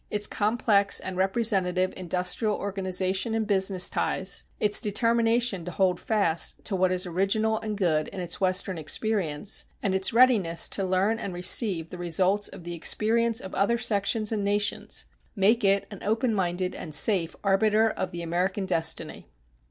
Its 0.09 0.25
complex 0.25 0.99
and 0.99 1.15
representative 1.15 1.93
industrial 1.95 2.55
organization 2.55 3.35
and 3.35 3.45
business 3.45 3.87
ties, 3.87 4.45
its 4.59 4.81
determination 4.81 5.63
to 5.63 5.69
hold 5.69 5.99
fast 5.99 6.55
to 6.65 6.75
what 6.75 6.91
is 6.91 7.05
original 7.05 7.59
and 7.59 7.77
good 7.77 8.07
in 8.07 8.19
its 8.19 8.41
Western 8.41 8.79
experience, 8.79 9.65
and 9.83 9.93
its 9.93 10.11
readiness 10.11 10.67
to 10.67 10.83
learn 10.83 11.19
and 11.19 11.35
receive 11.35 11.91
the 11.91 11.99
results 11.99 12.47
of 12.47 12.63
the 12.63 12.73
experience 12.73 13.39
of 13.39 13.53
other 13.53 13.77
sections 13.77 14.31
and 14.31 14.43
nations, 14.43 15.05
make 15.35 15.63
it 15.63 15.85
an 15.91 16.01
open 16.01 16.33
minded 16.33 16.73
and 16.73 16.95
safe 16.95 17.35
arbiter 17.43 17.87
of 17.87 18.09
the 18.09 18.23
American 18.23 18.65
destiny. 18.65 19.29